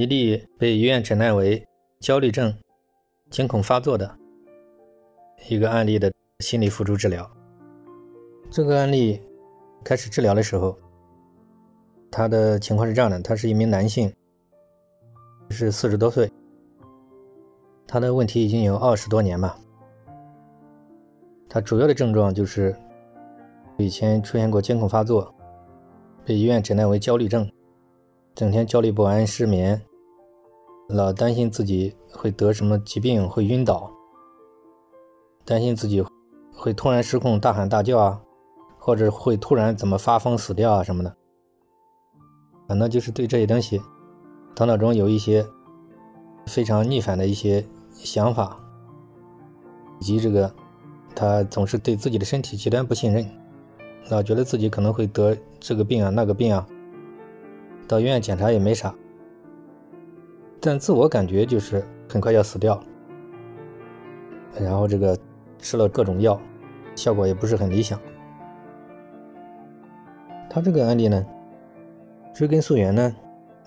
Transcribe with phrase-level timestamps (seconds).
[0.00, 1.62] 一例被医院诊断为
[1.98, 2.56] 焦虑症、
[3.28, 4.16] 惊恐发作的
[5.50, 7.30] 一个案例的心理辅助治疗。
[8.50, 9.20] 这个案例
[9.84, 10.74] 开始治疗的时候，
[12.10, 14.10] 他的情况是这样的：他是一名男性，
[15.50, 16.32] 是四十多岁，
[17.86, 19.58] 他的问题已经有二十多年吧。
[21.46, 22.74] 他主要的症状就是
[23.76, 25.30] 以前出现过惊恐发作，
[26.24, 27.46] 被医院诊断为焦虑症。
[28.34, 29.78] 整天焦虑不安、失眠，
[30.92, 33.90] 老担心自己会得什么疾病、会晕倒，
[35.44, 36.04] 担心自己
[36.52, 38.20] 会突然失控、大喊大叫啊，
[38.76, 41.16] 或者会突然怎么发疯死掉啊什么的。
[42.66, 43.80] 反正就是对这些东西，
[44.56, 45.46] 头脑中有一些
[46.46, 48.56] 非常逆反的一些想法，
[50.00, 50.52] 以及这个
[51.14, 53.24] 他总是对自己的身体极端不信任，
[54.08, 56.66] 老觉得自己可能会得这个病啊、那个病啊。
[57.86, 58.94] 到医院检查也没啥，
[60.60, 62.80] 但自我感觉就是很快要死掉。
[64.60, 65.16] 然后这个
[65.58, 66.38] 吃了各种药，
[66.94, 67.98] 效果也不是很理想。
[70.50, 71.24] 他这个案例呢，
[72.34, 73.16] 追根溯源呢，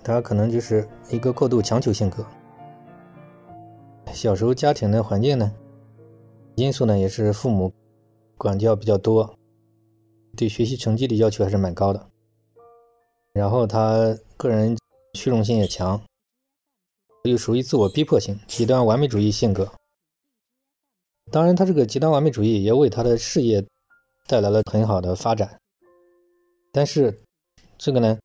[0.04, 2.26] 他可能就是一个过度强求性格。
[4.12, 5.52] 小时候家庭的环境呢，
[6.56, 7.74] 因素呢也是父母
[8.38, 9.34] 管教比较多，
[10.38, 12.08] 对学习成绩的要求还是蛮高的。
[13.34, 14.78] 然后他个人
[15.14, 16.00] 虚荣心也强，
[17.24, 19.72] 又属于自我逼迫型、极端完美主义性格。
[21.32, 23.66] 当然，他这个极端完美主义也为他的事业
[24.28, 25.58] 带来了很好的发展。
[26.72, 27.24] 但是，
[27.78, 28.20] 这个呢，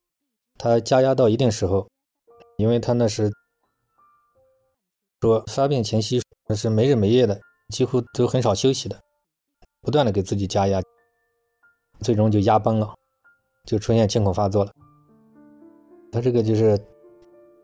[0.57, 1.89] 他加压到一定时候，
[2.57, 3.31] 因为他那是
[5.21, 9.01] 说发病前夕那是没日没夜的，几乎都很少休息的，
[9.81, 10.83] 不断的给自己加压，
[12.01, 12.93] 最终就压崩了，
[13.65, 14.73] 就出现惊恐发作了。
[16.11, 16.77] 他这个就是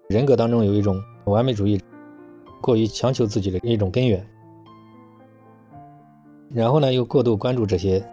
[0.08, 1.80] 人格当中有一种完美主义，
[2.60, 4.24] 过于强求自己的一种根源，
[6.50, 8.04] 然后呢又过度关注这些，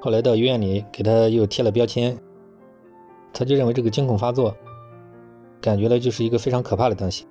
[0.00, 2.16] 后来到医院里给他又贴了标签，
[3.34, 4.56] 他就认为这个惊恐发作，
[5.60, 7.26] 感觉了就是一个非常可怕的东西，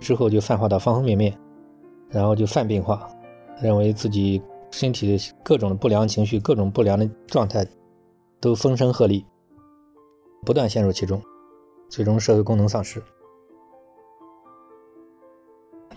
[0.00, 1.32] 之后就泛化到方方面面，
[2.10, 3.08] 然后就泛病化，
[3.62, 7.64] 认为自己身体的各种不良情绪、各种不良的状态
[8.40, 9.24] 都风声鹤唳。
[10.44, 11.20] 不断陷入其中，
[11.88, 13.02] 最终社会功能丧失。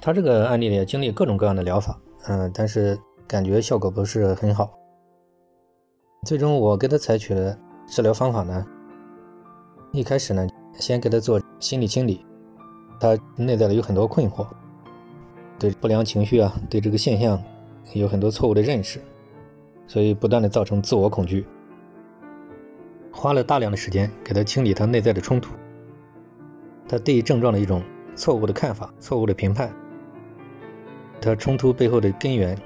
[0.01, 4.71] 他这个案例里经历各种各样的疗法，嗯，但是感觉效果不是很好。
[6.25, 8.65] 最终我给他采取的治疗方法呢，
[9.91, 12.25] 一开始呢，先给他做心理清理，
[12.99, 14.47] 他内在的有很多困惑，
[15.57, 17.41] 对不良情绪啊，对这个现象
[17.93, 19.01] 有很多错误的认识，
[19.85, 21.45] 所以不断的造成自我恐惧。
[23.11, 25.53] 花了大量的时间给他清理他内在的冲突，
[26.89, 27.83] 他对于症状的一种
[28.15, 29.71] 错误的看法、错误的评判，
[31.21, 32.57] 他冲突背后的根源，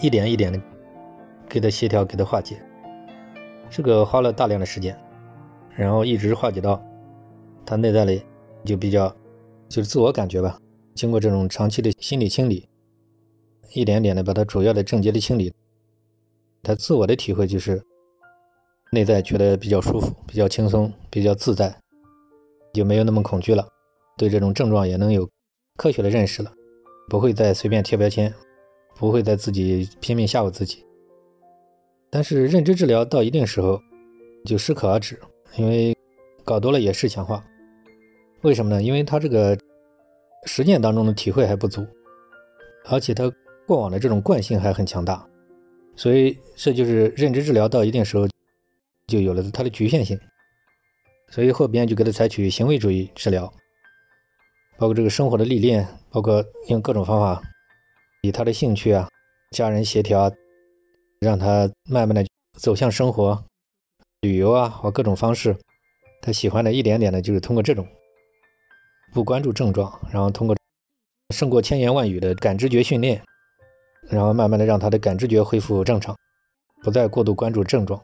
[0.00, 0.58] 一点一点的
[1.46, 2.60] 给他协调、给他化解。
[3.68, 4.98] 这个花了大量的时间，
[5.76, 6.82] 然后一直化解到
[7.66, 8.22] 他内在里
[8.64, 9.14] 就比较
[9.68, 10.58] 就是自我感觉吧。
[10.94, 12.66] 经过这种长期的心理清理，
[13.74, 15.52] 一点点的把他主要的症结的清理，
[16.62, 17.82] 他自我的体会就是。
[18.90, 21.78] 内在觉得比较舒服，比较轻松，比较自在，
[22.72, 23.66] 就没有那么恐惧了。
[24.16, 25.28] 对这种症状也能有
[25.76, 26.52] 科学的认识了，
[27.08, 28.32] 不会再随便贴标签，
[28.96, 30.84] 不会再自己拼命吓唬自己。
[32.10, 33.80] 但是认知治疗到一定时候
[34.44, 35.18] 就适可而止，
[35.56, 35.96] 因为
[36.44, 37.44] 搞多了也是强化。
[38.42, 38.82] 为什么呢？
[38.82, 39.56] 因为他这个
[40.46, 41.86] 实践当中的体会还不足，
[42.86, 43.30] 而且他
[43.66, 45.24] 过往的这种惯性还很强大，
[45.96, 48.26] 所以这就是认知治疗到一定时候。
[49.06, 50.20] 就有了它的局限性，
[51.30, 53.52] 所以后边就给他采取行为主义治疗，
[54.78, 57.42] 包括这个生活的历练，包括用各种方法，
[58.22, 59.08] 以他的兴趣啊、
[59.50, 60.32] 家人协调，
[61.20, 62.24] 让他慢慢的
[62.58, 63.44] 走向生活、
[64.22, 65.56] 旅游啊或各种方式，
[66.22, 67.86] 他喜欢的一点点的，就是通过这种
[69.12, 70.56] 不关注症状，然后通过
[71.34, 73.22] 胜过千言万语的感知觉训练，
[74.08, 76.16] 然后慢慢的让他的感知觉恢复正常，
[76.82, 78.00] 不再过度关注症状。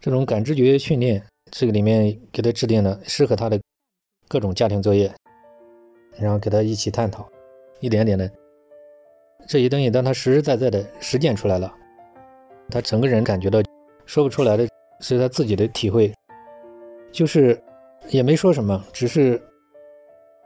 [0.00, 3.60] 这种感知觉训练，这个里面给他制定了适合他的
[4.28, 5.12] 各种家庭作业，
[6.18, 7.28] 然后给他一起探讨，
[7.80, 8.28] 一点点的
[9.46, 11.72] 这些东西，当他实实在在的实践出来了，
[12.70, 13.60] 他整个人感觉到
[14.06, 14.66] 说不出来的
[15.00, 16.12] 是他自己的体会，
[17.12, 17.60] 就是
[18.08, 19.40] 也没说什么，只是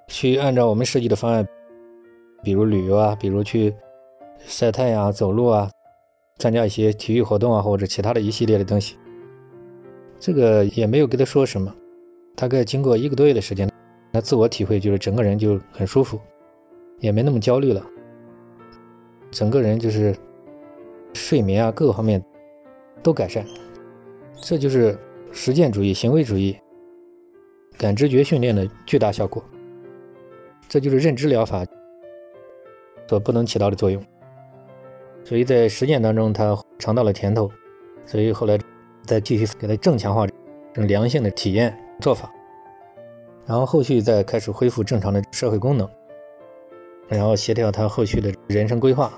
[0.08, 1.46] 去按照我们设计的方案，
[2.42, 3.74] 比如旅游啊，比如去
[4.44, 5.70] 晒太阳、走路啊，
[6.38, 8.98] 参加一些体育活动啊，或者其他的一系列的东西。
[10.18, 11.74] 这个也没有跟他说什么，
[12.34, 13.70] 大概经过一个多月的时间，
[14.12, 16.20] 他自我体会就是整个人就很舒服，
[16.98, 17.84] 也没那么焦虑了，
[19.30, 20.16] 整个人就是
[21.14, 22.22] 睡眠啊各个方面
[23.02, 23.44] 都改善。
[24.40, 24.98] 这就是
[25.32, 26.56] 实践主义、行为主义、
[27.76, 29.42] 感知觉训练的巨大效果。
[30.68, 31.64] 这就是认知疗法
[33.08, 34.02] 所不能起到的作用。
[35.24, 37.50] 所以在实践当中，他尝到了甜头，
[38.04, 38.58] 所以后来
[39.08, 40.32] 再继续给他正强化这
[40.74, 41.76] 种良性的体验。
[42.00, 42.32] 做法，
[43.44, 45.90] 然后后续再开始恢复正常的社会功能，
[47.08, 49.12] 然后协调他后续的人生规划，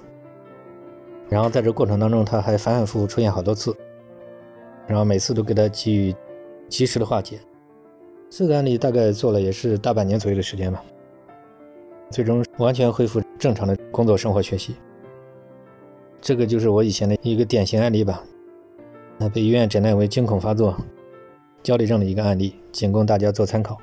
[1.28, 3.76] 然后在这过程当中，他还反反复复出现好多次，
[4.86, 6.14] 然后每次都给他给予
[6.70, 7.38] 及时的化解。
[8.30, 10.82] 这个案例大概做了也是大半年左右的时间吧，
[12.08, 14.74] 最终完全恢复正常的工作、生活、学习。
[16.18, 18.24] 这个就是我以前的一个典型案例吧，
[19.22, 20.74] 那被医院诊断为惊恐发作。
[21.62, 23.76] 焦虑症的一个案例，仅供大家做参考。